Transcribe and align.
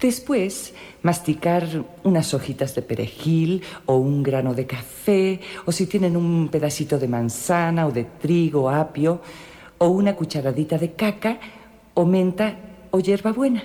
Después, 0.00 0.74
masticar 1.02 1.66
unas 2.04 2.34
hojitas 2.34 2.74
de 2.74 2.82
perejil 2.82 3.62
o 3.86 3.96
un 3.96 4.22
grano 4.22 4.52
de 4.52 4.66
café, 4.66 5.40
o 5.64 5.72
si 5.72 5.86
tienen 5.86 6.18
un 6.18 6.48
pedacito 6.48 6.98
de 6.98 7.08
manzana 7.08 7.86
o 7.86 7.92
de 7.92 8.04
trigo, 8.04 8.68
apio, 8.68 9.22
o 9.78 9.88
una 9.88 10.14
cucharadita 10.14 10.76
de 10.76 10.92
caca, 10.92 11.38
o 11.94 12.04
menta 12.04 12.56
o 12.90 13.00
hierbabuena. 13.00 13.62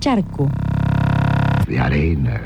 Charco. 0.00 0.48
De 1.66 1.78
arena. 1.78 2.40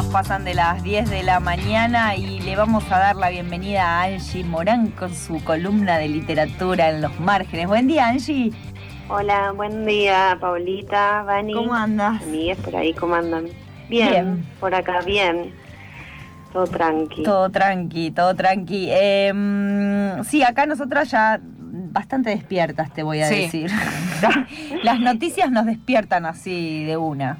Minutos 0.00 0.12
pasan 0.12 0.44
de 0.44 0.54
las 0.54 0.82
10 0.82 1.10
de 1.10 1.22
la 1.22 1.40
mañana 1.40 2.14
y 2.16 2.40
le 2.40 2.56
vamos 2.56 2.84
a 2.90 2.98
dar 2.98 3.16
la 3.16 3.28
bienvenida 3.28 3.82
a 3.84 4.04
Angie 4.04 4.44
Morán 4.44 4.90
con 4.92 5.14
su 5.14 5.42
columna 5.44 5.98
de 5.98 6.08
literatura 6.08 6.90
en 6.90 7.02
los 7.02 7.18
márgenes. 7.20 7.66
Buen 7.66 7.86
día, 7.86 8.08
Angie. 8.08 8.52
Hola, 9.08 9.52
buen 9.52 9.84
día, 9.84 10.38
Paulita, 10.40 11.22
Vani. 11.24 11.52
¿Cómo 11.52 11.74
andas? 11.74 12.22
Amigues 12.22 12.58
por 12.58 12.76
ahí, 12.76 12.94
¿cómo 12.94 13.14
andan? 13.14 13.46
Bien, 13.88 14.10
Bien. 14.10 14.46
por 14.58 14.74
acá, 14.74 15.00
bien. 15.04 15.52
Todo 16.52 16.66
tranqui. 16.66 17.22
Todo 17.22 17.50
tranqui, 17.50 18.10
todo 18.10 18.34
tranqui. 18.34 18.88
Em, 18.90 20.24
sí, 20.24 20.42
acá 20.42 20.66
nosotras 20.66 21.10
ya 21.10 21.40
bastante 21.90 22.30
despiertas, 22.30 22.92
te 22.92 23.02
voy 23.02 23.20
a 23.20 23.26
Sí. 23.26 23.42
decir. 23.42 23.70
Las 24.82 25.00
noticias 25.00 25.50
nos 25.50 25.66
despiertan 25.66 26.26
así 26.26 26.84
de 26.84 26.96
una. 26.96 27.38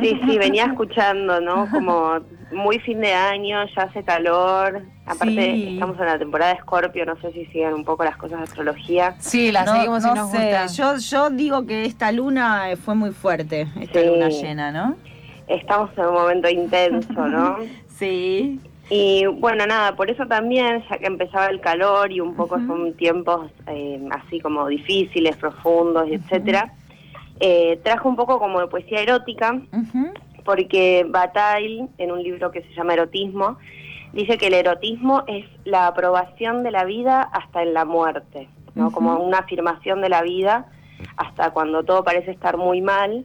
Sí, 0.00 0.18
sí, 0.26 0.38
venía 0.38 0.64
escuchando, 0.64 1.40
¿no? 1.40 1.68
Como 1.70 2.18
muy 2.52 2.78
fin 2.80 3.00
de 3.00 3.12
año, 3.12 3.58
ya 3.76 3.82
hace 3.82 4.02
calor. 4.02 4.82
Aparte, 5.06 5.54
Sí. 5.54 5.74
estamos 5.74 5.98
en 5.98 6.06
la 6.06 6.18
temporada 6.18 6.52
de 6.52 6.58
Escorpio, 6.58 7.04
no 7.06 7.16
sé 7.20 7.32
si 7.32 7.44
siguen 7.46 7.74
un 7.74 7.84
poco 7.84 8.04
las 8.04 8.16
cosas 8.16 8.38
de 8.38 8.44
astrología. 8.44 9.14
Sí, 9.18 9.52
la 9.52 9.64
no, 9.64 9.72
seguimos 9.74 10.02
no 10.04 10.12
y 10.12 10.14
nos 10.14 10.30
sé, 10.30 10.36
gusta. 10.38 10.66
Yo, 10.66 10.96
yo 10.98 11.30
digo 11.30 11.66
que 11.66 11.84
esta 11.84 12.10
luna 12.12 12.70
eh, 12.70 12.76
fue 12.76 12.94
muy 12.94 13.10
fuerte, 13.10 13.68
esta 13.80 14.00
Sí. 14.00 14.06
luna 14.06 14.28
llena, 14.28 14.70
¿no? 14.72 14.96
Estamos 15.48 15.90
en 15.96 16.06
un 16.06 16.14
momento 16.14 16.48
intenso, 16.48 17.12
¿no? 17.28 17.56
Sí. 18.00 18.58
Y 18.90 19.24
bueno, 19.26 19.66
nada, 19.66 19.94
por 19.94 20.10
eso 20.10 20.26
también, 20.26 20.82
ya 20.90 20.98
que 20.98 21.06
empezaba 21.06 21.46
el 21.46 21.60
calor 21.60 22.10
y 22.10 22.20
un 22.20 22.34
poco 22.34 22.58
son 22.66 22.92
tiempos 22.94 23.48
eh, 23.68 24.00
así 24.10 24.40
como 24.40 24.66
difíciles, 24.66 25.36
profundos, 25.36 26.08
y 26.08 26.14
etcétera, 26.14 26.72
eh, 27.38 27.78
trajo 27.84 28.08
un 28.08 28.16
poco 28.16 28.40
como 28.40 28.60
de 28.60 28.66
poesía 28.66 29.00
erótica, 29.00 29.60
porque 30.44 31.06
Bataille, 31.08 31.86
en 31.98 32.10
un 32.10 32.20
libro 32.20 32.50
que 32.50 32.62
se 32.62 32.74
llama 32.74 32.94
Erotismo, 32.94 33.58
dice 34.12 34.38
que 34.38 34.48
el 34.48 34.54
erotismo 34.54 35.22
es 35.28 35.46
la 35.64 35.86
aprobación 35.86 36.64
de 36.64 36.72
la 36.72 36.84
vida 36.84 37.22
hasta 37.22 37.62
en 37.62 37.74
la 37.74 37.84
muerte, 37.84 38.48
¿no? 38.74 38.90
Como 38.90 39.16
una 39.20 39.38
afirmación 39.38 40.00
de 40.00 40.08
la 40.08 40.22
vida 40.22 40.66
hasta 41.16 41.52
cuando 41.52 41.84
todo 41.84 42.02
parece 42.02 42.32
estar 42.32 42.56
muy 42.56 42.80
mal. 42.80 43.24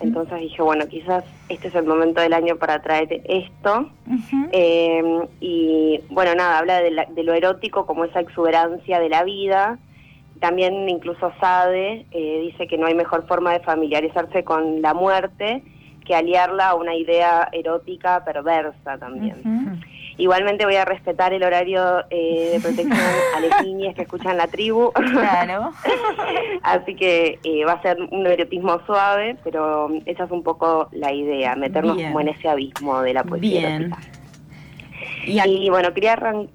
Entonces 0.00 0.40
dije, 0.40 0.62
bueno, 0.62 0.86
quizás 0.88 1.24
este 1.48 1.68
es 1.68 1.74
el 1.74 1.84
momento 1.84 2.20
del 2.20 2.32
año 2.32 2.56
para 2.56 2.80
traer 2.82 3.22
esto. 3.24 3.88
Eh, 4.52 5.02
y 5.40 6.00
bueno, 6.10 6.34
nada, 6.34 6.58
habla 6.58 6.80
de, 6.80 6.90
la- 6.90 7.06
de 7.06 7.22
lo 7.22 7.32
erótico 7.34 7.86
como 7.86 8.04
esa 8.04 8.20
exuberancia 8.20 8.98
de 9.00 9.08
la 9.08 9.24
vida. 9.24 9.78
También 10.40 10.88
incluso 10.88 11.32
Sade 11.40 12.06
eh, 12.10 12.40
dice 12.42 12.66
que 12.66 12.76
no 12.78 12.86
hay 12.86 12.94
mejor 12.94 13.26
forma 13.26 13.52
de 13.52 13.60
familiarizarse 13.60 14.42
con 14.44 14.82
la 14.82 14.92
muerte 14.94 15.62
que 16.04 16.16
aliarla 16.16 16.70
a 16.70 16.74
una 16.74 16.96
idea 16.96 17.48
erótica 17.52 18.24
perversa 18.24 18.98
también. 18.98 19.36
Ujú. 19.44 19.76
Igualmente 20.18 20.64
voy 20.66 20.76
a 20.76 20.84
respetar 20.84 21.32
el 21.32 21.42
horario 21.42 22.04
eh, 22.10 22.50
de 22.52 22.60
protección 22.60 22.92
a 23.36 23.40
las 23.40 23.62
niñas 23.66 23.94
que 23.94 24.02
escuchan 24.02 24.36
la 24.36 24.46
tribu. 24.46 24.92
Claro. 24.92 25.72
Así 26.62 26.94
que 26.94 27.38
eh, 27.42 27.64
va 27.64 27.72
a 27.72 27.82
ser 27.82 27.96
un 28.10 28.26
erotismo 28.26 28.80
suave, 28.86 29.36
pero 29.42 29.90
esa 30.06 30.24
es 30.24 30.30
un 30.30 30.42
poco 30.42 30.88
la 30.92 31.12
idea, 31.12 31.56
meternos 31.56 31.96
Bien. 31.96 32.08
como 32.08 32.20
en 32.20 32.28
ese 32.28 32.48
abismo 32.48 33.00
de 33.02 33.14
la 33.14 33.24
poesía 33.24 33.60
Bien. 33.60 33.72
erótica. 33.84 33.98
Y 35.26 35.38
aquí- 35.38 35.66
Y 35.66 35.70
bueno, 35.70 35.92
quería, 35.94 36.14
arran- 36.16 36.48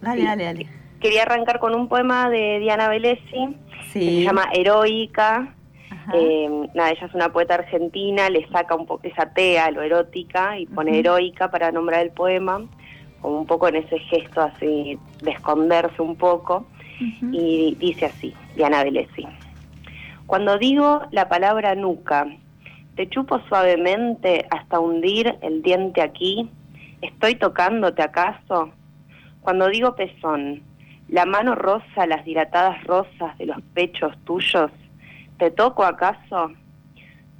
dale, 0.00 0.24
dale, 0.24 0.44
dale. 0.44 0.66
quería 1.00 1.22
arrancar 1.22 1.58
con 1.60 1.74
un 1.74 1.88
poema 1.88 2.30
de 2.30 2.58
Diana 2.58 2.88
Velesi, 2.88 3.22
que 3.30 3.88
Sí. 3.92 4.00
se 4.18 4.22
llama 4.24 4.48
Heroica. 4.52 5.54
Eh, 6.14 6.48
nada, 6.74 6.90
ella 6.90 7.06
es 7.06 7.14
una 7.14 7.30
poeta 7.32 7.54
argentina, 7.54 8.30
le 8.30 8.46
saca 8.48 8.74
un 8.74 8.86
poco 8.86 9.06
esa 9.06 9.32
tea 9.34 9.66
a 9.66 9.70
lo 9.70 9.82
erótica 9.82 10.58
y 10.58 10.64
pone 10.66 10.98
heroica 10.98 11.50
para 11.50 11.70
nombrar 11.70 12.00
el 12.00 12.10
poema, 12.12 12.62
como 13.20 13.40
un 13.40 13.46
poco 13.46 13.68
en 13.68 13.76
ese 13.76 13.98
gesto 13.98 14.40
así 14.40 14.98
de 15.22 15.30
esconderse 15.30 16.00
un 16.02 16.16
poco. 16.16 16.66
Y 17.32 17.76
dice 17.78 18.06
así, 18.06 18.34
Diana 18.56 18.82
Velesi. 18.82 19.24
Cuando 20.26 20.58
digo 20.58 21.02
la 21.12 21.28
palabra 21.28 21.74
nuca, 21.76 22.26
te 22.96 23.08
chupo 23.08 23.40
suavemente 23.48 24.44
hasta 24.50 24.80
hundir 24.80 25.36
el 25.42 25.62
diente 25.62 26.02
aquí, 26.02 26.50
¿estoy 27.00 27.36
tocándote 27.36 28.02
acaso? 28.02 28.72
Cuando 29.40 29.68
digo 29.68 29.94
pezón, 29.94 30.62
la 31.08 31.24
mano 31.24 31.54
rosa 31.54 32.06
las 32.06 32.24
dilatadas 32.24 32.82
rosas 32.84 33.38
de 33.38 33.46
los 33.46 33.62
pechos 33.72 34.12
tuyos, 34.24 34.72
¿te 35.38 35.52
toco 35.52 35.84
acaso? 35.84 36.50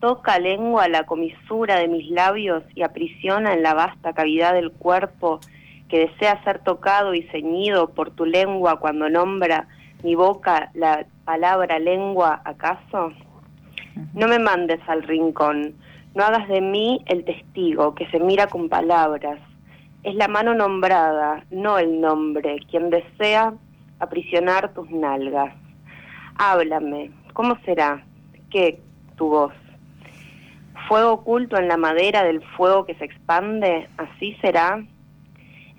Toca 0.00 0.38
lengua 0.38 0.86
la 0.88 1.04
comisura 1.04 1.76
de 1.76 1.88
mis 1.88 2.08
labios 2.10 2.62
y 2.76 2.82
aprisiona 2.82 3.52
en 3.52 3.64
la 3.64 3.74
vasta 3.74 4.12
cavidad 4.12 4.54
del 4.54 4.70
cuerpo 4.70 5.40
que 5.88 6.06
desea 6.06 6.42
ser 6.44 6.58
tocado 6.60 7.14
y 7.14 7.22
ceñido 7.24 7.90
por 7.90 8.10
tu 8.10 8.24
lengua 8.26 8.78
cuando 8.78 9.08
nombra 9.08 9.66
mi 10.02 10.14
boca 10.14 10.70
la 10.74 11.06
palabra 11.24 11.78
lengua, 11.78 12.40
¿acaso? 12.44 13.12
No 14.14 14.28
me 14.28 14.38
mandes 14.38 14.80
al 14.86 15.02
rincón, 15.02 15.74
no 16.14 16.24
hagas 16.24 16.48
de 16.48 16.60
mí 16.60 17.02
el 17.06 17.24
testigo 17.24 17.94
que 17.94 18.06
se 18.10 18.20
mira 18.20 18.46
con 18.46 18.68
palabras. 18.68 19.38
Es 20.04 20.14
la 20.14 20.28
mano 20.28 20.54
nombrada, 20.54 21.44
no 21.50 21.78
el 21.78 22.00
nombre, 22.00 22.58
quien 22.70 22.90
desea 22.90 23.54
aprisionar 23.98 24.72
tus 24.74 24.88
nalgas. 24.90 25.52
Háblame, 26.36 27.10
¿cómo 27.32 27.58
será? 27.64 28.04
¿Qué 28.50 28.80
tu 29.16 29.28
voz? 29.28 29.52
Fuego 30.86 31.12
oculto 31.12 31.58
en 31.58 31.68
la 31.68 31.76
madera 31.76 32.22
del 32.22 32.40
fuego 32.56 32.86
que 32.86 32.94
se 32.94 33.04
expande, 33.04 33.88
así 33.98 34.36
será. 34.40 34.84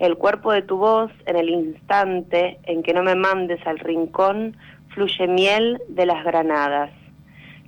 El 0.00 0.16
cuerpo 0.16 0.50
de 0.50 0.62
tu 0.62 0.78
voz 0.78 1.12
en 1.26 1.36
el 1.36 1.50
instante 1.50 2.58
en 2.62 2.82
que 2.82 2.94
no 2.94 3.02
me 3.02 3.14
mandes 3.14 3.64
al 3.66 3.78
rincón, 3.78 4.56
fluye 4.94 5.28
miel 5.28 5.78
de 5.88 6.06
las 6.06 6.24
granadas. 6.24 6.90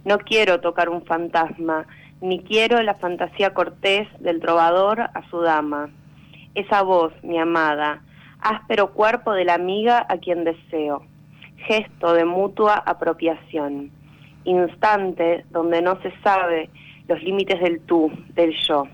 No 0.07 0.17
quiero 0.17 0.59
tocar 0.63 0.89
un 0.89 1.05
fantasma, 1.05 1.87
ni 2.23 2.43
quiero 2.43 2.81
la 2.81 2.95
fantasía 2.95 3.53
cortés 3.53 4.09
del 4.19 4.41
trovador 4.41 5.03
a 5.03 5.29
su 5.29 5.43
dama. 5.43 5.91
Esa 6.55 6.81
voz, 6.81 7.13
mi 7.23 7.39
amada, 7.39 8.01
áspero 8.41 8.95
cuerpo 8.95 9.33
de 9.35 9.45
la 9.45 9.53
amiga 9.53 10.07
a 10.09 10.17
quien 10.17 10.45
deseo, 10.45 11.03
gesto 11.67 12.15
de 12.15 12.25
mutua 12.25 12.77
apropiación, 12.77 13.91
instante 14.45 15.45
donde 15.51 15.83
no 15.83 16.01
se 16.01 16.11
sabe 16.23 16.71
los 17.09 17.23
límites 17.23 17.61
del 17.61 17.83
tú, 17.83 18.11
del 18.35 18.55
yo. 18.67 18.85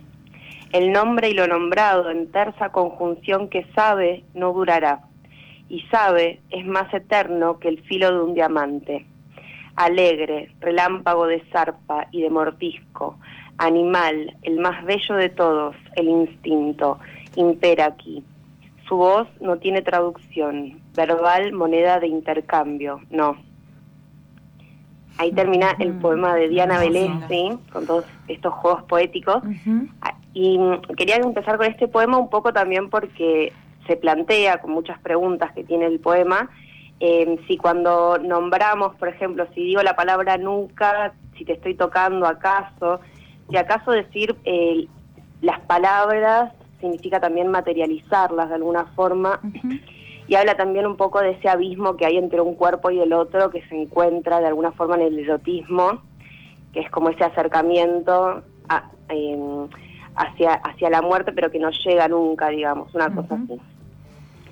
El 0.72 0.92
nombre 0.92 1.30
y 1.30 1.34
lo 1.34 1.46
nombrado 1.46 2.10
en 2.10 2.30
tersa 2.30 2.70
conjunción 2.70 3.48
que 3.48 3.64
sabe 3.74 4.24
no 4.34 4.52
durará, 4.52 5.00
y 5.68 5.80
sabe 5.90 6.40
es 6.50 6.66
más 6.66 6.92
eterno 6.92 7.58
que 7.58 7.68
el 7.68 7.80
filo 7.84 8.12
de 8.12 8.20
un 8.20 8.34
diamante. 8.34 9.06
Alegre, 9.76 10.50
relámpago 10.60 11.26
de 11.26 11.42
zarpa 11.52 12.08
y 12.10 12.20
de 12.20 12.28
mordisco, 12.28 13.18
animal, 13.56 14.36
el 14.42 14.58
más 14.58 14.84
bello 14.84 15.14
de 15.14 15.30
todos, 15.30 15.74
el 15.96 16.08
instinto, 16.08 16.98
impera 17.36 17.86
aquí. 17.86 18.22
Su 18.86 18.96
voz 18.96 19.28
no 19.40 19.56
tiene 19.56 19.80
traducción, 19.80 20.80
verbal 20.94 21.52
moneda 21.52 21.98
de 21.98 22.08
intercambio, 22.08 23.00
no. 23.10 23.36
Ahí 25.18 25.32
termina 25.32 25.74
el 25.78 25.94
poema 25.94 26.34
de 26.34 26.48
Diana 26.48 26.78
Velesi, 26.78 27.58
con 27.72 27.86
todos 27.86 28.04
estos 28.28 28.52
juegos 28.54 28.84
poéticos. 28.84 29.42
Y 30.38 30.56
mm, 30.56 30.82
quería 30.96 31.16
empezar 31.16 31.56
con 31.56 31.66
este 31.66 31.88
poema 31.88 32.16
un 32.16 32.30
poco 32.30 32.52
también 32.52 32.90
porque 32.90 33.52
se 33.88 33.96
plantea 33.96 34.58
con 34.58 34.70
muchas 34.70 34.96
preguntas 35.00 35.52
que 35.52 35.64
tiene 35.64 35.86
el 35.86 35.98
poema, 35.98 36.48
eh, 37.00 37.40
si 37.48 37.56
cuando 37.56 38.18
nombramos, 38.18 38.94
por 38.96 39.08
ejemplo, 39.08 39.48
si 39.52 39.64
digo 39.64 39.82
la 39.82 39.96
palabra 39.96 40.36
nunca, 40.36 41.12
si 41.36 41.44
te 41.44 41.54
estoy 41.54 41.74
tocando 41.74 42.24
acaso, 42.24 43.00
si 43.50 43.56
acaso 43.56 43.90
decir 43.90 44.36
eh, 44.44 44.86
las 45.40 45.58
palabras 45.62 46.52
significa 46.80 47.18
también 47.18 47.48
materializarlas 47.48 48.48
de 48.48 48.54
alguna 48.54 48.84
forma, 48.94 49.40
y 50.28 50.36
habla 50.36 50.56
también 50.56 50.86
un 50.86 50.96
poco 50.96 51.20
de 51.20 51.32
ese 51.32 51.48
abismo 51.48 51.96
que 51.96 52.06
hay 52.06 52.16
entre 52.16 52.40
un 52.40 52.54
cuerpo 52.54 52.92
y 52.92 53.00
el 53.00 53.12
otro 53.12 53.50
que 53.50 53.66
se 53.66 53.74
encuentra 53.74 54.38
de 54.38 54.46
alguna 54.46 54.70
forma 54.70 54.94
en 54.94 55.02
el 55.02 55.18
erotismo, 55.18 56.00
que 56.72 56.78
es 56.78 56.90
como 56.90 57.08
ese 57.08 57.24
acercamiento 57.24 58.44
hacia, 60.18 60.54
hacia 60.54 60.90
la 60.90 61.00
muerte, 61.00 61.32
pero 61.32 61.50
que 61.50 61.58
no 61.58 61.70
llega 61.70 62.08
nunca, 62.08 62.48
digamos, 62.48 62.94
una 62.94 63.14
cosa 63.14 63.34
así. 63.34 63.60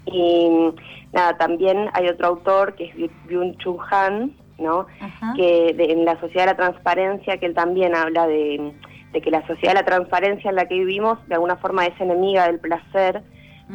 Y 0.07 0.73
nada, 1.13 1.37
también 1.37 1.89
hay 1.93 2.09
otro 2.09 2.29
autor 2.29 2.75
que 2.75 2.85
es 2.85 2.95
Byung-Chul 3.29 3.79
Han, 3.91 4.33
¿no? 4.59 4.87
Que 5.35 5.75
en 5.79 6.05
la 6.05 6.19
sociedad 6.21 6.45
de 6.47 6.53
la 6.53 6.57
transparencia, 6.57 7.39
que 7.39 7.47
él 7.47 7.55
también 7.55 7.95
habla 7.95 8.27
de, 8.27 8.73
que 9.13 9.31
la 9.31 9.47
sociedad 9.47 9.73
de 9.73 9.81
la 9.81 9.85
transparencia 9.85 10.51
en 10.51 10.57
la 10.57 10.67
que 10.67 10.75
vivimos 10.75 11.19
de 11.27 11.35
alguna 11.35 11.57
forma 11.57 11.87
es 11.87 12.01
enemiga 12.01 12.47
del 12.47 12.61
placer, 12.61 13.23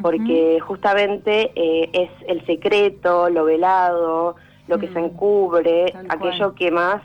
porque 0.02 0.60
justamente 0.62 1.52
eh, 1.56 1.90
es 1.92 2.10
el 2.28 2.46
secreto, 2.46 3.30
lo 3.30 3.44
velado, 3.44 4.38
lo 4.70 4.80
que 4.80 4.88
se 4.88 5.02
mm. 5.02 5.04
encubre, 5.04 5.94
aquello 6.08 6.56
que 6.56 6.72
más 6.72 7.02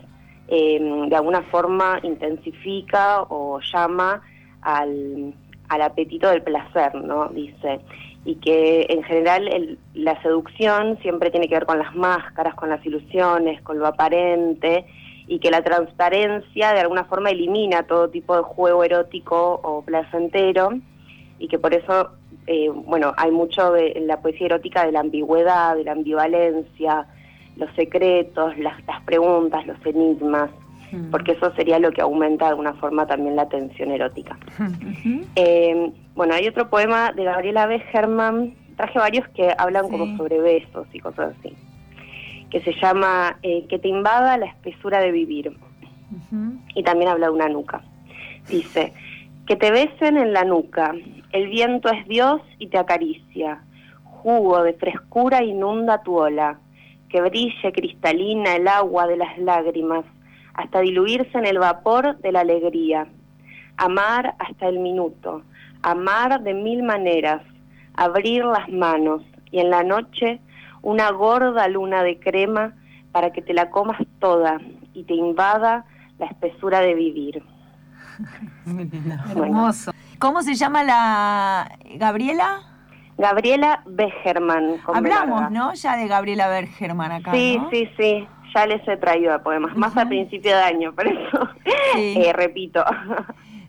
eh, 0.46 0.78
de 1.08 1.16
alguna 1.16 1.42
forma 1.42 1.98
intensifica 2.04 3.22
o 3.22 3.58
llama 3.72 4.22
al, 4.62 5.34
al 5.68 5.82
apetito 5.82 6.28
del 6.28 6.42
placer, 6.42 6.94
¿no? 6.94 7.28
Dice 7.28 7.80
y 8.26 8.34
que 8.34 8.86
en 8.90 9.04
general 9.04 9.78
la 9.94 10.20
seducción 10.20 10.98
siempre 11.00 11.30
tiene 11.30 11.48
que 11.48 11.54
ver 11.54 11.64
con 11.64 11.78
las 11.78 11.94
máscaras, 11.94 12.56
con 12.56 12.68
las 12.68 12.84
ilusiones, 12.84 13.62
con 13.62 13.78
lo 13.78 13.86
aparente, 13.86 14.84
y 15.28 15.38
que 15.38 15.50
la 15.50 15.62
transparencia 15.62 16.72
de 16.72 16.80
alguna 16.80 17.04
forma 17.04 17.30
elimina 17.30 17.84
todo 17.84 18.10
tipo 18.10 18.36
de 18.36 18.42
juego 18.42 18.82
erótico 18.82 19.60
o 19.62 19.82
placentero, 19.82 20.70
y 21.38 21.46
que 21.46 21.60
por 21.60 21.72
eso, 21.72 22.10
eh, 22.48 22.68
bueno, 22.68 23.12
hay 23.16 23.30
mucho 23.30 23.76
en 23.76 24.08
la 24.08 24.20
poesía 24.20 24.46
erótica 24.46 24.84
de 24.84 24.90
la 24.90 25.00
ambigüedad, 25.00 25.76
de 25.76 25.84
la 25.84 25.92
ambivalencia, 25.92 27.06
los 27.56 27.72
secretos, 27.76 28.58
las 28.58 29.02
preguntas, 29.04 29.64
los 29.68 29.78
enigmas. 29.86 30.50
Mm. 30.92 31.10
porque 31.10 31.32
eso 31.32 31.52
sería 31.54 31.78
lo 31.78 31.90
que 31.90 32.00
aumenta 32.00 32.44
de 32.44 32.50
alguna 32.50 32.74
forma 32.74 33.06
también 33.06 33.36
la 33.36 33.48
tensión 33.48 33.90
erótica. 33.90 34.38
Eh, 35.34 35.92
bueno, 36.14 36.34
hay 36.34 36.46
otro 36.48 36.70
poema 36.70 37.12
de 37.12 37.24
Gabriela 37.24 37.66
B. 37.66 37.82
Herman, 37.92 38.54
traje 38.76 38.98
varios 38.98 39.26
que 39.28 39.52
hablan 39.58 39.88
como 39.88 40.16
sobre 40.16 40.40
besos 40.40 40.86
y 40.92 41.00
cosas 41.00 41.34
así, 41.38 41.54
que 42.50 42.60
se 42.60 42.72
llama 42.80 43.36
eh, 43.42 43.66
Que 43.68 43.78
te 43.78 43.88
invada 43.88 44.38
la 44.38 44.46
espesura 44.46 45.00
de 45.00 45.10
vivir, 45.10 45.56
y 46.74 46.82
también 46.82 47.10
habla 47.10 47.26
de 47.26 47.32
una 47.32 47.48
nuca. 47.48 47.82
Dice, 48.48 48.92
que 49.46 49.56
te 49.56 49.70
besen 49.70 50.16
en 50.16 50.32
la 50.32 50.44
nuca, 50.44 50.94
el 51.32 51.48
viento 51.48 51.90
es 51.90 52.06
Dios 52.06 52.40
y 52.58 52.68
te 52.68 52.78
acaricia, 52.78 53.60
jugo 54.04 54.62
de 54.62 54.72
frescura 54.74 55.42
inunda 55.42 56.02
tu 56.02 56.16
ola, 56.16 56.58
que 57.08 57.20
brille 57.20 57.72
cristalina 57.72 58.56
el 58.56 58.68
agua 58.68 59.06
de 59.06 59.16
las 59.16 59.36
lágrimas, 59.38 60.04
hasta 60.56 60.80
diluirse 60.80 61.36
en 61.38 61.46
el 61.46 61.58
vapor 61.58 62.18
de 62.18 62.32
la 62.32 62.40
alegría. 62.40 63.06
Amar 63.76 64.34
hasta 64.38 64.68
el 64.68 64.78
minuto, 64.78 65.42
amar 65.82 66.42
de 66.42 66.54
mil 66.54 66.82
maneras, 66.82 67.42
abrir 67.94 68.44
las 68.44 68.68
manos 68.70 69.22
y 69.50 69.60
en 69.60 69.70
la 69.70 69.84
noche 69.84 70.40
una 70.80 71.10
gorda 71.10 71.68
luna 71.68 72.02
de 72.02 72.18
crema 72.18 72.72
para 73.12 73.32
que 73.32 73.42
te 73.42 73.52
la 73.52 73.70
comas 73.70 74.00
toda 74.18 74.58
y 74.94 75.04
te 75.04 75.14
invada 75.14 75.84
la 76.18 76.26
espesura 76.26 76.80
de 76.80 76.94
vivir. 76.94 77.42
Hermoso. 79.30 79.92
¿Cómo 80.18 80.42
se 80.42 80.54
llama 80.54 80.82
la 80.84 81.70
Gabriela? 81.96 82.62
Gabriela 83.18 83.82
Begerman. 83.84 84.76
Hablamos, 84.86 85.50
¿no? 85.50 85.74
Ya 85.74 85.96
de 85.96 86.06
Gabriela 86.06 86.48
Begerman 86.48 87.12
acá. 87.12 87.32
Sí, 87.32 87.60
sí, 87.70 87.90
sí 87.98 88.26
ya 88.56 88.66
les 88.66 88.86
he 88.88 88.96
traído 88.96 89.38
poemas, 89.42 89.76
más 89.76 89.96
a 89.96 90.06
principio 90.06 90.56
de 90.56 90.62
año, 90.62 90.92
por 90.94 91.06
eso 91.06 91.48
eh, 91.96 92.32
repito. 92.32 92.82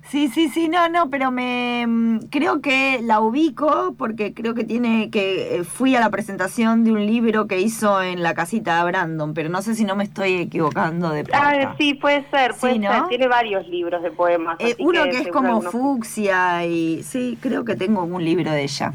Sí, 0.09 0.29
sí, 0.29 0.47
sí, 0.47 0.69
no, 0.69 0.87
no, 0.87 1.09
pero 1.09 1.31
me 1.31 1.85
mm, 1.85 2.19
creo 2.29 2.61
que 2.61 3.01
la 3.03 3.19
ubico 3.19 3.93
porque 3.97 4.33
creo 4.33 4.53
que 4.53 4.63
tiene 4.63 5.09
que 5.09 5.57
eh, 5.57 5.63
fui 5.65 5.97
a 5.97 5.99
la 5.99 6.09
presentación 6.09 6.85
de 6.85 6.93
un 6.93 7.05
libro 7.05 7.47
que 7.47 7.59
hizo 7.59 8.01
en 8.01 8.23
la 8.23 8.33
casita 8.33 8.77
de 8.77 8.89
Brandon, 8.89 9.33
pero 9.33 9.49
no 9.49 9.61
sé 9.61 9.75
si 9.75 9.83
no 9.83 9.97
me 9.97 10.05
estoy 10.05 10.35
equivocando 10.35 11.09
de 11.09 11.25
Ah, 11.33 11.75
sí, 11.77 11.93
puede 11.93 12.23
ser, 12.29 12.53
puede 12.53 12.79
ser. 12.79 13.07
Tiene 13.09 13.27
varios 13.27 13.67
libros 13.67 14.01
de 14.01 14.11
poemas. 14.11 14.55
Eh, 14.59 14.77
uno 14.79 15.03
que, 15.03 15.17
es 15.17 15.27
como 15.27 15.61
fucsia 15.63 16.65
y 16.65 17.03
sí, 17.03 17.37
creo 17.41 17.65
que 17.65 17.75
tengo 17.75 18.03
un 18.03 18.23
libro 18.23 18.49
de 18.51 18.63
ella. 18.63 18.93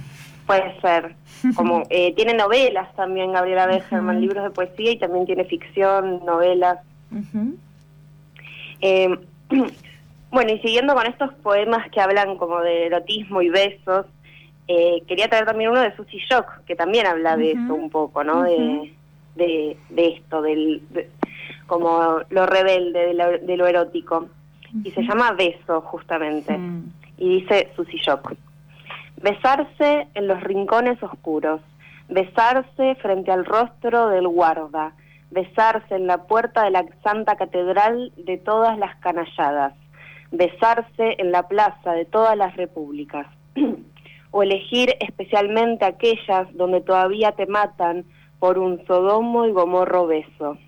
Puede 0.58 0.80
ser. 0.80 1.14
Como 1.54 1.82
eh, 1.90 2.14
tiene 2.14 2.34
novelas 2.34 2.94
también 2.94 3.32
Gabriela 3.32 3.66
Becherman, 3.66 4.20
libros 4.20 4.44
de 4.44 4.50
poesía 4.50 4.92
y 4.92 4.98
también 4.98 5.26
tiene 5.26 5.44
ficción, 5.44 6.24
novelas. 6.24 6.78
Eh, 8.80 9.08
bueno, 10.30 10.52
y 10.52 10.58
siguiendo 10.60 10.94
con 10.94 11.06
estos 11.06 11.32
poemas 11.34 11.90
que 11.90 12.00
hablan 12.00 12.36
como 12.36 12.60
de 12.60 12.86
erotismo 12.86 13.42
y 13.42 13.48
besos, 13.48 14.06
eh, 14.68 15.02
quería 15.06 15.28
traer 15.28 15.46
también 15.46 15.70
uno 15.70 15.80
de 15.80 15.94
Susie 15.96 16.20
Shock, 16.28 16.64
que 16.66 16.76
también 16.76 17.06
habla 17.06 17.36
de 17.36 17.52
eso 17.52 17.74
un 17.74 17.90
poco, 17.90 18.22
¿no? 18.24 18.42
de, 18.42 18.92
de, 19.34 19.76
esto, 19.96 20.42
del, 20.42 20.82
como 21.66 22.20
lo 22.28 22.46
rebelde, 22.46 23.14
de 23.42 23.56
lo, 23.56 23.66
erótico. 23.66 24.28
Y 24.84 24.90
se 24.90 25.02
llama 25.02 25.32
Beso, 25.32 25.80
justamente. 25.82 26.58
Y 27.18 27.40
dice 27.40 27.70
Susie 27.76 27.98
Shock. 27.98 28.34
Besarse 29.22 30.08
en 30.14 30.26
los 30.26 30.42
rincones 30.42 31.00
oscuros, 31.00 31.60
besarse 32.08 32.96
frente 32.96 33.30
al 33.30 33.44
rostro 33.44 34.08
del 34.08 34.26
guarda, 34.26 34.94
besarse 35.30 35.94
en 35.94 36.08
la 36.08 36.24
puerta 36.24 36.64
de 36.64 36.72
la 36.72 36.84
Santa 37.04 37.36
Catedral 37.36 38.10
de 38.16 38.36
todas 38.38 38.76
las 38.78 38.96
canalladas, 38.96 39.74
besarse 40.32 41.14
en 41.18 41.30
la 41.30 41.46
plaza 41.46 41.92
de 41.92 42.04
todas 42.04 42.36
las 42.36 42.56
repúblicas, 42.56 43.28
o 44.32 44.42
elegir 44.42 44.96
especialmente 44.98 45.84
aquellas 45.84 46.52
donde 46.54 46.80
todavía 46.80 47.30
te 47.30 47.46
matan 47.46 48.04
por 48.40 48.58
un 48.58 48.84
sodomo 48.88 49.46
y 49.46 49.52
gomorro 49.52 50.08
beso, 50.08 50.58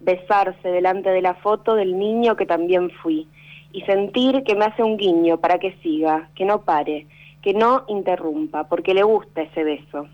besarse 0.00 0.68
delante 0.68 1.10
de 1.10 1.20
la 1.20 1.34
foto 1.34 1.74
del 1.74 1.98
niño 1.98 2.34
que 2.34 2.46
también 2.46 2.90
fui, 3.02 3.28
y 3.72 3.82
sentir 3.82 4.42
que 4.44 4.54
me 4.54 4.64
hace 4.64 4.82
un 4.82 4.96
guiño 4.96 5.36
para 5.36 5.58
que 5.58 5.76
siga, 5.82 6.30
que 6.34 6.46
no 6.46 6.62
pare, 6.62 7.06
que 7.42 7.54
no 7.54 7.84
interrumpa, 7.88 8.64
porque 8.64 8.94
le 8.94 9.02
gusta 9.02 9.42
ese 9.42 9.64
beso. 9.64 10.06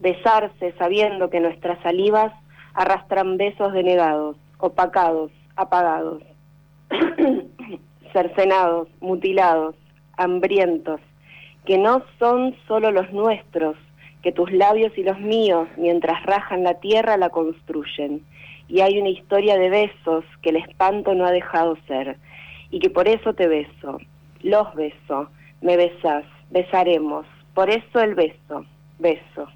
Besarse 0.00 0.74
sabiendo 0.78 1.30
que 1.30 1.40
nuestras 1.40 1.80
salivas 1.82 2.32
arrastran 2.74 3.36
besos 3.36 3.72
denegados, 3.72 4.36
opacados, 4.58 5.30
apagados, 5.56 6.22
cercenados, 8.12 8.88
mutilados, 9.00 9.74
hambrientos, 10.16 11.00
que 11.64 11.78
no 11.78 12.02
son 12.18 12.54
solo 12.66 12.90
los 12.90 13.10
nuestros, 13.12 13.76
que 14.22 14.32
tus 14.32 14.50
labios 14.52 14.96
y 14.96 15.02
los 15.02 15.18
míos, 15.18 15.68
mientras 15.76 16.22
rajan 16.24 16.64
la 16.64 16.74
tierra, 16.74 17.16
la 17.16 17.30
construyen. 17.30 18.24
Y 18.68 18.80
hay 18.80 18.98
una 18.98 19.10
historia 19.10 19.58
de 19.58 19.68
besos 19.68 20.24
que 20.40 20.50
el 20.50 20.56
espanto 20.56 21.14
no 21.14 21.26
ha 21.26 21.30
dejado 21.30 21.76
ser, 21.86 22.16
y 22.70 22.78
que 22.78 22.90
por 22.90 23.08
eso 23.08 23.34
te 23.34 23.48
beso, 23.48 23.98
los 24.42 24.74
beso, 24.74 25.28
me 25.60 25.76
besas, 25.76 26.24
besaremos. 26.52 27.26
Por 27.54 27.70
eso 27.70 28.00
el 28.00 28.14
beso, 28.14 28.64
beso. 28.98 29.48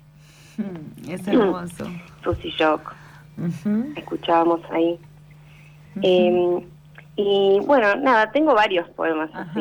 Mm, 0.56 1.10
es 1.10 1.26
hermoso. 1.28 1.86
Susy 2.24 2.50
Shock. 2.50 2.94
Escuchábamos 3.96 4.60
ahí. 4.70 4.98
Em, 6.02 6.62
y 7.16 7.60
bueno, 7.66 7.96
nada, 7.96 8.30
tengo 8.32 8.54
varios 8.54 8.88
poemas 8.90 9.30
así. 9.34 9.60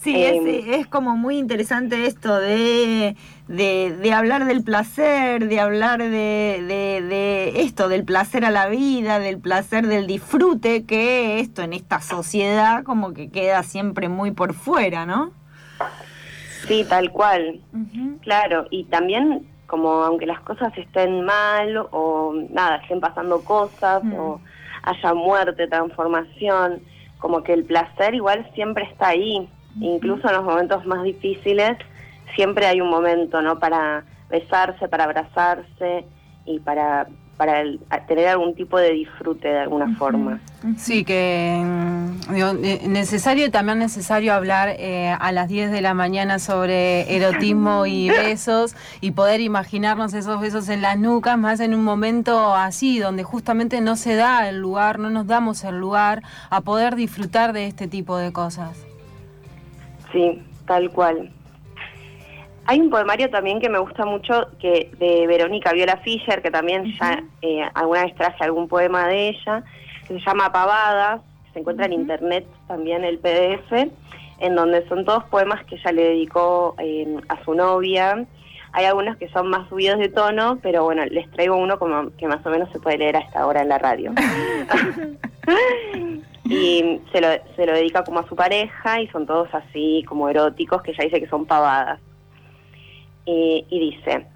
Sí, 0.00 0.14
em, 0.14 0.46
es, 0.46 0.86
como 0.86 1.16
muy 1.16 1.38
interesante 1.38 2.06
esto 2.06 2.38
de, 2.38 3.16
de, 3.48 4.12
hablar 4.12 4.44
del 4.44 4.62
placer, 4.62 5.48
de 5.48 5.58
hablar 5.58 6.00
de, 6.00 6.08
de, 6.08 7.62
esto, 7.62 7.88
del 7.88 8.04
placer 8.04 8.44
a 8.44 8.52
la 8.52 8.68
vida, 8.68 9.18
del 9.18 9.38
placer 9.38 9.88
del 9.88 10.06
disfrute, 10.06 10.84
que 10.84 11.40
esto 11.40 11.62
en 11.62 11.72
esta 11.72 12.00
sociedad 12.00 12.84
como 12.84 13.12
que 13.12 13.30
queda 13.30 13.64
siempre 13.64 14.08
muy 14.08 14.30
por 14.30 14.54
fuera, 14.54 15.04
¿no? 15.04 15.32
Sí, 16.68 16.84
tal 16.88 17.10
cual. 17.10 17.60
Claro, 18.22 18.66
y 18.70 18.84
también 18.84 19.48
como 19.68 19.90
aunque 20.02 20.26
las 20.26 20.40
cosas 20.40 20.76
estén 20.76 21.24
mal 21.24 21.76
o 21.90 22.34
nada, 22.50 22.76
estén 22.76 23.00
pasando 23.00 23.44
cosas 23.44 24.02
o 24.16 24.40
haya 24.82 25.14
muerte, 25.14 25.68
transformación, 25.68 26.80
como 27.18 27.42
que 27.42 27.52
el 27.52 27.64
placer 27.64 28.14
igual 28.14 28.48
siempre 28.54 28.84
está 28.84 29.08
ahí, 29.08 29.48
incluso 29.80 30.26
en 30.28 30.36
los 30.36 30.44
momentos 30.44 30.86
más 30.86 31.02
difíciles, 31.02 31.76
siempre 32.34 32.66
hay 32.66 32.80
un 32.80 32.88
momento, 32.88 33.42
¿no? 33.42 33.58
Para 33.58 34.04
besarse, 34.30 34.88
para 34.88 35.04
abrazarse 35.04 36.06
y 36.46 36.60
para 36.60 37.06
para 37.38 37.62
tener 38.08 38.26
algún 38.26 38.56
tipo 38.56 38.78
de 38.78 38.90
disfrute 38.90 39.46
de 39.46 39.60
alguna 39.60 39.96
forma. 39.96 40.40
Sí, 40.76 41.04
que 41.04 41.62
mm, 41.64 42.34
digo, 42.34 42.52
necesario 42.88 43.48
también 43.52 43.78
necesario 43.78 44.34
hablar 44.34 44.74
eh, 44.76 45.14
a 45.18 45.30
las 45.30 45.48
10 45.48 45.70
de 45.70 45.80
la 45.80 45.94
mañana 45.94 46.40
sobre 46.40 47.14
erotismo 47.14 47.86
y 47.86 48.08
besos 48.10 48.74
y 49.00 49.12
poder 49.12 49.40
imaginarnos 49.40 50.14
esos 50.14 50.40
besos 50.40 50.68
en 50.68 50.82
las 50.82 50.98
nucas, 50.98 51.38
más 51.38 51.60
en 51.60 51.74
un 51.74 51.84
momento 51.84 52.54
así, 52.54 52.98
donde 52.98 53.22
justamente 53.22 53.80
no 53.80 53.94
se 53.94 54.16
da 54.16 54.48
el 54.48 54.58
lugar, 54.58 54.98
no 54.98 55.08
nos 55.08 55.28
damos 55.28 55.62
el 55.62 55.78
lugar 55.78 56.24
a 56.50 56.60
poder 56.62 56.96
disfrutar 56.96 57.52
de 57.52 57.68
este 57.68 57.86
tipo 57.86 58.16
de 58.16 58.32
cosas. 58.32 58.84
Sí, 60.10 60.42
tal 60.66 60.90
cual. 60.90 61.30
Hay 62.68 62.80
un 62.80 62.90
poemario 62.90 63.30
también 63.30 63.60
que 63.60 63.70
me 63.70 63.78
gusta 63.78 64.04
mucho 64.04 64.46
que 64.60 64.90
de 64.98 65.26
Verónica 65.26 65.72
Viola 65.72 65.96
Fischer, 66.04 66.42
que 66.42 66.50
también 66.50 66.84
ya 67.00 67.24
eh, 67.40 67.62
alguna 67.72 68.04
vez 68.04 68.14
traje 68.14 68.44
algún 68.44 68.68
poema 68.68 69.08
de 69.08 69.30
ella, 69.30 69.64
que 70.06 70.12
se 70.12 70.20
llama 70.20 70.52
Pavadas, 70.52 71.22
se 71.54 71.60
encuentra 71.60 71.86
en 71.86 71.94
internet 71.94 72.46
también 72.66 73.04
el 73.04 73.20
PDF, 73.20 73.72
en 74.40 74.54
donde 74.54 74.86
son 74.86 75.06
todos 75.06 75.24
poemas 75.24 75.64
que 75.64 75.76
ella 75.76 75.92
le 75.92 76.02
dedicó 76.10 76.74
em, 76.76 77.22
a 77.30 77.42
su 77.42 77.54
novia. 77.54 78.26
Hay 78.72 78.84
algunos 78.84 79.16
que 79.16 79.30
son 79.30 79.48
más 79.48 79.66
subidos 79.70 79.98
de 79.98 80.10
tono, 80.10 80.58
pero 80.62 80.84
bueno, 80.84 81.06
les 81.06 81.30
traigo 81.30 81.56
uno 81.56 81.78
como 81.78 82.14
que 82.18 82.28
más 82.28 82.44
o 82.44 82.50
menos 82.50 82.70
se 82.70 82.80
puede 82.80 82.98
leer 82.98 83.16
a 83.16 83.20
esta 83.20 83.46
hora 83.46 83.62
en 83.62 83.70
la 83.70 83.78
radio. 83.78 84.12
y 86.44 87.00
se 87.12 87.20
lo, 87.22 87.28
se 87.56 87.64
lo 87.64 87.72
dedica 87.72 88.04
como 88.04 88.20
a 88.20 88.28
su 88.28 88.36
pareja 88.36 89.00
y 89.00 89.08
son 89.08 89.24
todos 89.24 89.48
así 89.54 90.04
como 90.06 90.28
eróticos, 90.28 90.82
que 90.82 90.90
ella 90.90 91.04
dice 91.04 91.18
que 91.18 91.28
son 91.28 91.46
pavadas 91.46 91.98
y, 93.28 93.78
dice, 93.78 94.26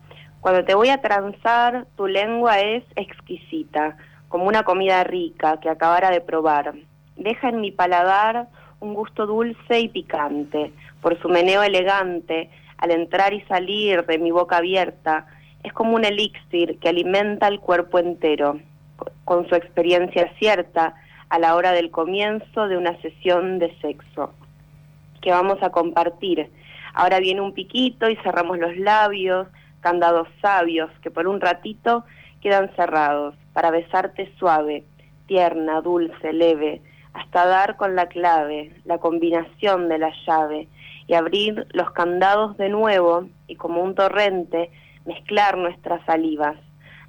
cuando 0.41 0.65
te 0.65 0.75
voy 0.75 0.91
a 0.91 1.01
transar, 1.01 1.87
tu 1.97 2.07
lengua 2.07 2.61
es 2.61 2.85
exquisita, 2.97 3.97
como 4.29 4.47
una 4.47 4.65
comida 4.65 5.05
rica 5.05 5.59
que 5.61 5.69
acabara 5.69 6.11
de 6.11 6.21
probar. 6.21 6.75
Deja 7.17 7.49
en 7.49 7.61
mi 7.61 7.71
paladar 7.71 8.49
un 8.81 8.95
gusto 8.95 9.27
dulce 9.27 9.81
y 9.81 9.89
picante, 9.89 10.73
por 11.01 11.21
su 11.21 11.29
meneo 11.29 11.63
elegante, 11.63 12.51
al 12.79 12.91
entrar 12.91 13.33
y 13.33 13.41
salir 13.43 14.05
de 14.07 14.19
mi 14.19 14.31
boca 14.31 14.59
abierta, 14.59 15.27
es 15.63 15.73
como 15.73 15.95
un 15.95 16.05
elixir 16.05 16.79
que 16.81 16.89
alimenta 16.89 17.47
el 17.49 17.61
cuerpo 17.61 17.99
entero, 17.99 18.59
con 19.25 19.49
su 19.49 19.55
experiencia 19.55 20.33
cierta 20.39 20.95
a 21.29 21.39
la 21.39 21.55
hora 21.55 21.73
del 21.73 21.91
comienzo 21.91 22.69
de 22.69 22.77
una 22.77 23.01
sesión 23.01 23.59
de 23.59 23.75
sexo, 23.81 24.35
que 25.21 25.31
vamos 25.31 25.63
a 25.63 25.71
compartir 25.71 26.51
Ahora 26.95 27.21
viene 27.21 27.41
un 27.41 27.53
piquito 27.53 28.09
y 28.09 28.17
cerramos 28.17 28.59
los 28.59 28.77
labios, 28.77 29.49
candados 29.81 30.29
sabios 30.41 30.91
que 31.03 31.11
por 31.11 31.27
un 31.27 31.41
ratito 31.41 32.05
quedan 32.41 32.71
cerrados 32.77 33.35
para 33.53 33.71
besarte 33.71 34.33
suave, 34.39 34.85
tierna, 35.27 35.81
dulce, 35.81 36.33
leve, 36.33 36.83
hasta 37.15 37.47
dar 37.47 37.77
con 37.77 37.95
la 37.95 38.07
clave, 38.07 38.75
la 38.85 38.99
combinación 38.99 39.89
de 39.89 39.99
la 39.99 40.13
llave 40.27 40.69
y 41.07 41.15
abrir 41.15 41.67
los 41.73 41.91
candados 41.93 42.57
de 42.57 42.69
nuevo 42.69 43.29
y 43.47 43.57
como 43.57 43.83
un 43.83 43.95
torrente 43.95 44.71
mezclar 45.05 45.57
nuestras 45.59 46.05
salivas. 46.07 46.57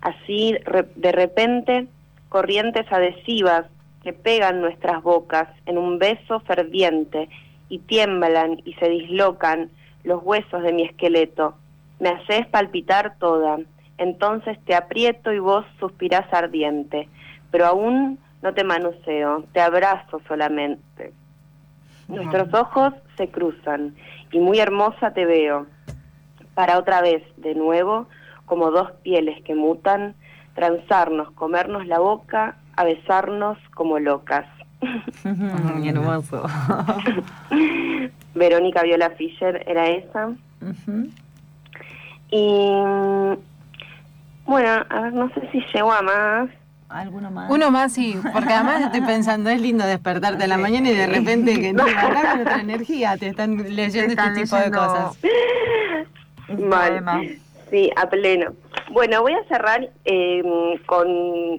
Así 0.01 0.57
de 0.95 1.11
repente 1.11 1.87
corrientes 2.29 2.91
adhesivas 2.91 3.65
que 4.03 4.11
pegan 4.11 4.59
nuestras 4.59 5.01
bocas 5.01 5.47
en 5.65 5.77
un 5.77 5.97
beso 5.97 6.41
ferviente 6.41 7.29
y 7.69 7.79
tiemblan 7.79 8.61
y 8.65 8.73
se 8.73 8.89
dislocan 8.89 9.69
los 10.03 10.21
huesos 10.23 10.63
de 10.63 10.73
mi 10.73 10.83
esqueleto. 10.83 11.55
Me 11.99 12.09
haces 12.09 12.45
palpitar 12.47 13.17
toda. 13.17 13.59
Entonces 13.97 14.57
te 14.65 14.75
aprieto 14.75 15.31
y 15.31 15.39
vos 15.39 15.65
suspirás 15.79 16.31
ardiente. 16.33 17.07
Pero 17.51 17.65
aún 17.65 18.19
no 18.41 18.53
te 18.53 18.63
manoseo, 18.63 19.45
te 19.53 19.61
abrazo 19.61 20.21
solamente. 20.27 21.13
Nuestros 22.07 22.53
ojos 22.53 22.93
se 23.15 23.29
cruzan 23.29 23.95
y 24.31 24.39
muy 24.39 24.59
hermosa 24.59 25.13
te 25.13 25.25
veo. 25.25 25.67
Para 26.53 26.77
otra 26.77 27.01
vez, 27.01 27.23
de 27.37 27.55
nuevo, 27.55 28.07
como 28.45 28.71
dos 28.71 28.91
pieles 29.03 29.41
que 29.43 29.55
mutan, 29.55 30.15
transarnos, 30.53 31.31
comernos 31.31 31.87
la 31.87 31.99
boca, 31.99 32.57
a 32.75 32.83
besarnos 32.83 33.57
como 33.73 33.99
locas. 33.99 34.45
Muy 35.23 35.89
hermoso. 35.89 36.43
Verónica 38.35 38.83
Viola 38.83 39.09
Fischer 39.11 39.63
era 39.67 39.89
esa. 39.89 40.31
Y 42.31 42.71
bueno, 44.45 44.85
a 44.89 45.01
ver, 45.01 45.13
no 45.13 45.29
sé 45.33 45.49
si 45.51 45.61
llegó 45.73 45.91
a 45.91 46.01
más. 46.01 46.49
¿Alguno 46.89 47.31
más? 47.31 47.49
Uno 47.49 47.71
más, 47.71 47.93
sí, 47.93 48.15
porque 48.33 48.53
además 48.53 48.81
estoy 48.81 49.01
pensando, 49.07 49.49
es 49.49 49.61
lindo 49.61 49.85
despertarte 49.85 50.43
en 50.43 50.49
la 50.49 50.57
mañana 50.57 50.89
y 50.89 50.95
de 50.95 51.07
repente 51.07 51.59
que 51.59 51.73
no 51.73 51.83
con 51.83 52.41
otra 52.41 52.59
energía, 52.59 53.17
te 53.17 53.27
están 53.27 53.57
leyendo 53.75 54.13
este 54.13 54.41
tipo 54.41 54.55
de 54.55 54.71
cosas. 54.71 55.17
Mal. 56.59 57.37
Sí, 57.71 57.89
a 57.95 58.07
pleno. 58.07 58.53
Bueno, 58.91 59.21
voy 59.21 59.33
a 59.33 59.43
cerrar 59.45 59.89
eh, 60.05 60.43
con 60.85 61.07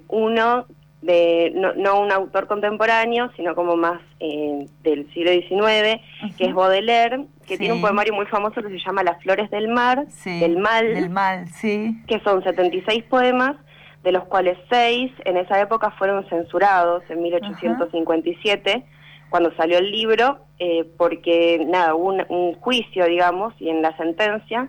uno 0.09 0.66
de 1.04 1.52
no, 1.54 2.00
un 2.00 2.11
autor 2.11 2.46
contemporáneo, 2.46 3.30
sino 3.37 3.54
como 3.54 3.76
más 3.76 4.00
eh, 4.20 4.66
del 4.82 5.12
siglo 5.12 5.32
XIX, 5.32 6.00
que 6.38 6.46
es 6.46 6.54
Baudelaire, 6.54 7.26
que 7.46 7.58
tiene 7.58 7.75
un 7.75 7.82
poemario 7.82 8.14
muy 8.14 8.26
famoso 8.26 8.62
que 8.62 8.70
se 8.70 8.78
llama 8.78 9.02
Las 9.02 9.23
flores 9.23 9.50
del 9.50 9.68
mar, 9.68 10.06
del 10.25 10.56
mal, 10.56 10.94
del 10.94 11.11
mal, 11.11 11.49
sí. 11.49 11.94
que 12.06 12.20
son 12.20 12.42
76 12.42 13.04
poemas, 13.04 13.56
de 14.02 14.12
los 14.12 14.25
cuales 14.25 14.56
seis 14.70 15.12
en 15.26 15.37
esa 15.37 15.61
época 15.61 15.90
fueron 15.92 16.26
censurados 16.28 17.02
en 17.11 17.23
1857, 17.23 18.84
cuando 19.28 19.54
salió 19.56 19.78
el 19.78 19.90
libro, 19.90 20.38
eh, 20.58 20.87
porque 20.96 21.64
nada, 21.66 21.94
hubo 21.94 22.14
un 22.28 22.54
juicio, 22.54 23.04
digamos, 23.06 23.52
y 23.58 23.68
en 23.68 23.82
la 23.82 23.94
sentencia 23.96 24.68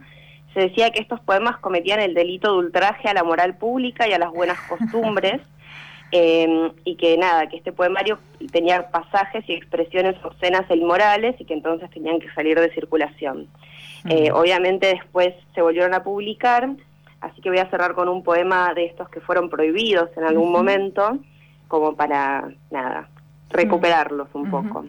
se 0.54 0.62
decía 0.62 0.90
que 0.92 1.02
estos 1.02 1.20
poemas 1.20 1.58
cometían 1.58 2.00
el 2.00 2.14
delito 2.14 2.52
de 2.52 2.60
ultraje 2.60 3.10
a 3.10 3.14
la 3.14 3.24
moral 3.24 3.58
pública 3.58 4.08
y 4.08 4.14
a 4.14 4.20
las 4.20 4.32
buenas 4.32 4.60
costumbres. 4.62 5.42
Em, 6.12 6.72
y 6.86 6.96
que 6.96 7.18
nada, 7.18 7.48
que 7.48 7.58
este 7.58 7.72
poemario 7.72 8.20
tenía 8.52 8.90
pasajes 8.90 9.44
y 9.50 9.54
expresiones 9.54 10.16
obscenas 10.24 10.70
e 10.70 10.76
inmorales 10.76 11.36
y 11.40 11.46
que 11.46 11.54
entonces 11.54 11.90
tenían 11.90 12.20
que 12.20 12.32
salir 12.34 12.60
de 12.60 12.72
circulación. 12.74 13.48
Eh, 14.08 14.32
obviamente 14.32 14.88
después 14.88 15.34
se 15.56 15.62
volvieron 15.62 15.96
a 15.96 16.04
publicar, 16.04 16.70
así 17.22 17.42
que 17.42 17.50
voy 17.50 17.58
a 17.58 17.70
cerrar 17.72 17.96
con 17.96 18.08
un 18.08 18.24
poema 18.24 18.74
de 18.76 18.86
estos 18.86 19.10
que 19.10 19.20
fueron 19.20 19.50
prohibidos 19.50 20.10
en 20.16 20.26
algún 20.26 20.52
momento, 20.52 21.18
como 21.68 21.96
para, 21.96 22.50
nada, 22.70 23.10
recuperarlos 23.50 24.28
un 24.34 24.52
poco. 24.52 24.86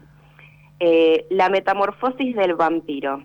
Eh, 0.78 1.26
la 1.30 1.48
metamorfosis 1.48 2.36
del 2.36 2.54
vampiro. 2.54 3.22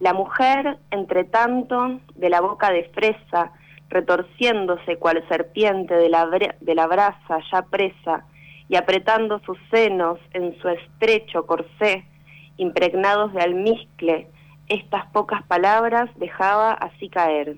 La 0.00 0.14
mujer, 0.14 0.78
entre 0.90 1.24
tanto, 1.24 2.00
de 2.14 2.30
la 2.30 2.40
boca 2.40 2.70
de 2.70 2.84
fresa, 2.84 3.52
retorciéndose 3.88 4.96
cual 4.96 5.24
serpiente 5.28 5.94
de 5.94 6.08
la, 6.08 6.26
de 6.26 6.74
la 6.74 6.86
brasa 6.86 7.38
ya 7.52 7.62
presa 7.62 8.24
y 8.68 8.76
apretando 8.76 9.40
sus 9.40 9.58
senos 9.70 10.18
en 10.32 10.58
su 10.60 10.68
estrecho 10.68 11.46
corsé, 11.46 12.04
impregnados 12.56 13.32
de 13.32 13.42
almizcle, 13.42 14.28
estas 14.68 15.06
pocas 15.06 15.42
palabras 15.42 16.08
dejaba 16.16 16.72
así 16.72 17.08
caer. 17.08 17.56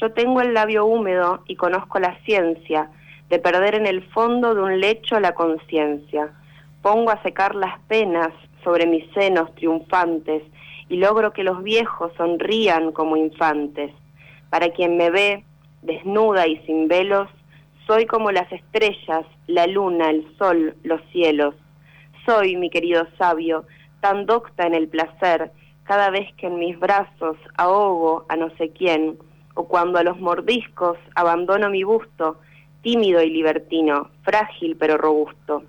Yo 0.00 0.12
tengo 0.12 0.40
el 0.40 0.54
labio 0.54 0.86
húmedo 0.86 1.42
y 1.46 1.56
conozco 1.56 1.98
la 1.98 2.18
ciencia 2.24 2.90
de 3.28 3.38
perder 3.38 3.74
en 3.74 3.86
el 3.86 4.02
fondo 4.10 4.54
de 4.54 4.62
un 4.62 4.80
lecho 4.80 5.18
la 5.18 5.32
conciencia. 5.32 6.30
Pongo 6.82 7.10
a 7.10 7.22
secar 7.22 7.54
las 7.54 7.78
penas 7.88 8.32
sobre 8.62 8.86
mis 8.86 9.10
senos 9.12 9.54
triunfantes 9.54 10.42
y 10.88 10.96
logro 10.96 11.32
que 11.32 11.44
los 11.44 11.62
viejos 11.62 12.12
sonrían 12.16 12.92
como 12.92 13.16
infantes. 13.16 13.92
Para 14.52 14.68
quien 14.68 14.98
me 14.98 15.08
ve, 15.08 15.44
desnuda 15.80 16.46
y 16.46 16.58
sin 16.66 16.86
velos, 16.86 17.26
soy 17.86 18.04
como 18.04 18.30
las 18.32 18.52
estrellas, 18.52 19.24
la 19.46 19.66
luna, 19.66 20.10
el 20.10 20.26
sol, 20.36 20.76
los 20.82 21.00
cielos. 21.10 21.54
Soy, 22.26 22.56
mi 22.56 22.68
querido 22.68 23.06
sabio, 23.16 23.64
tan 24.00 24.26
docta 24.26 24.66
en 24.66 24.74
el 24.74 24.88
placer, 24.88 25.52
cada 25.84 26.10
vez 26.10 26.28
que 26.34 26.48
en 26.48 26.58
mis 26.58 26.78
brazos 26.78 27.38
ahogo 27.56 28.26
a 28.28 28.36
no 28.36 28.54
sé 28.58 28.68
quién, 28.72 29.16
o 29.54 29.66
cuando 29.66 29.98
a 29.98 30.02
los 30.02 30.20
mordiscos 30.20 30.98
abandono 31.14 31.70
mi 31.70 31.82
busto, 31.82 32.38
tímido 32.82 33.22
y 33.22 33.30
libertino, 33.30 34.10
frágil 34.22 34.76
pero 34.76 34.98
robusto. 34.98 35.62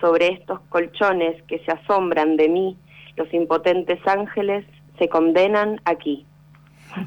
Sobre 0.00 0.28
estos 0.28 0.58
colchones 0.70 1.42
que 1.42 1.58
se 1.58 1.70
asombran 1.70 2.38
de 2.38 2.48
mí, 2.48 2.78
los 3.16 3.30
impotentes 3.34 4.00
ángeles 4.06 4.64
se 4.98 5.10
condenan 5.10 5.82
aquí. 5.84 6.24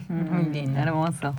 Muy 0.09 0.45
bien, 0.45 0.75
hermoso. 0.77 1.33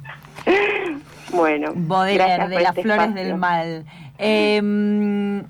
Bueno, 1.33 1.73
Baudelaire, 1.75 2.49
de 2.49 2.61
las 2.61 2.71
este 2.71 2.83
flores 2.83 3.15
del 3.15 3.37
mal. 3.37 3.85
Em, 4.19 5.45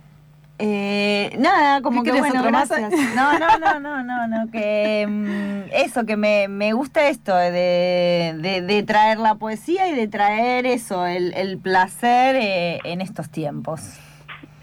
Eh, 0.58 1.36
nada, 1.38 1.82
como 1.82 2.02
¿Qué 2.02 2.12
que 2.12 2.18
bueno, 2.18 2.42
gracias. 2.42 2.90
No, 3.14 3.38
no, 3.38 3.58
no, 3.58 3.78
no, 3.78 4.02
no, 4.02 4.26
no, 4.26 4.50
que 4.50 5.06
mm, 5.06 5.70
eso, 5.70 6.06
que 6.06 6.16
me, 6.16 6.48
me 6.48 6.72
gusta 6.72 7.08
esto 7.10 7.36
de, 7.36 8.34
de, 8.38 8.62
de 8.62 8.82
traer 8.82 9.18
la 9.18 9.34
poesía 9.34 9.86
y 9.88 9.94
de 9.94 10.08
traer 10.08 10.64
eso, 10.64 11.04
el, 11.04 11.34
el 11.34 11.58
placer 11.58 12.36
eh, 12.36 12.78
en 12.84 13.02
estos 13.02 13.28
tiempos. 13.28 13.82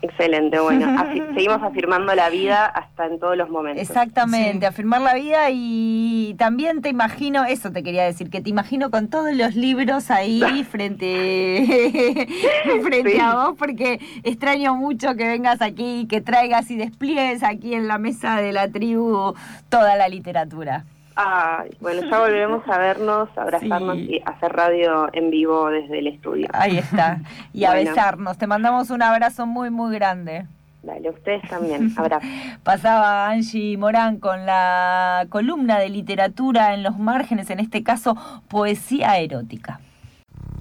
Excelente, 0.03 0.59
bueno, 0.59 0.85
afi- 0.99 1.33
seguimos 1.33 1.63
afirmando 1.63 2.13
la 2.13 2.29
vida 2.29 2.65
hasta 2.65 3.05
en 3.07 3.19
todos 3.19 3.37
los 3.37 3.49
momentos. 3.49 3.81
Exactamente, 3.81 4.59
Sí. 4.59 4.65
afirmar 4.65 4.99
la 5.01 5.13
vida 5.13 5.45
y 5.49 6.35
también 6.37 6.81
te 6.81 6.89
imagino, 6.89 7.45
eso 7.45 7.71
te 7.71 7.83
quería 7.83 8.03
decir, 8.03 8.29
que 8.29 8.41
te 8.41 8.49
imagino 8.49 8.91
con 8.91 9.07
todos 9.07 9.33
los 9.33 9.55
libros 9.55 10.11
ahí 10.11 10.41
frente, 10.69 12.27
frente 12.83 13.11
Sí. 13.13 13.19
a 13.19 13.33
vos, 13.35 13.55
porque 13.57 13.99
extraño 14.23 14.75
mucho 14.75 15.15
que 15.15 15.25
vengas 15.27 15.61
aquí 15.61 16.01
y 16.01 16.05
que 16.07 16.19
traigas 16.21 16.69
y 16.69 16.75
despliegues 16.75 17.41
aquí 17.41 17.73
en 17.73 17.87
la 17.87 17.97
mesa 17.97 18.41
de 18.41 18.51
la 18.51 18.67
tribu 18.69 19.33
toda 19.69 19.95
la 19.95 20.09
literatura. 20.09 20.83
Ay, 21.15 21.69
bueno, 21.79 22.01
ya 22.09 22.19
volveremos 22.19 22.67
a 22.67 22.77
vernos, 22.77 23.29
a 23.37 23.41
abrazarnos 23.41 23.95
Sí. 23.97 24.07
y 24.15 24.21
hacer 24.25 24.51
radio 24.53 25.09
en 25.13 25.29
vivo 25.29 25.69
desde 25.69 25.99
el 25.99 26.07
estudio. 26.07 26.47
Ahí 26.53 26.77
está, 26.79 27.19
y 27.53 27.65
a 27.65 27.71
Bueno. 27.71 27.89
besarnos. 27.91 28.37
Te 28.37 28.47
mandamos 28.47 28.89
un 28.89 29.01
abrazo 29.03 29.45
muy, 29.45 29.69
muy 29.69 29.93
grande. 29.95 30.45
Dale, 30.81 31.09
ustedes 31.11 31.41
también, 31.49 31.93
abrazo. 31.97 32.25
Pasaba 32.63 33.29
Angie 33.29 33.77
Morán 33.77 34.19
con 34.19 34.45
la 34.45 35.25
columna 35.29 35.79
de 35.79 35.89
literatura 35.89 36.73
en 36.73 36.83
los 36.83 36.97
márgenes, 36.99 37.49
en 37.51 37.59
este 37.59 37.83
caso 37.83 38.17
poesía 38.49 39.17
erótica. 39.17 39.79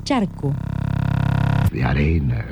Charco. 0.05 0.53
de 1.73 1.83
arena. 1.85 2.45